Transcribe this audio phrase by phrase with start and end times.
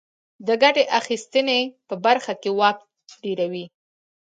[0.47, 2.77] د ګټې اخیستنې په برخه کې واک
[3.21, 3.65] ډېروي.